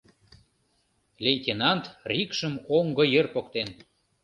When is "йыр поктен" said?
3.13-3.69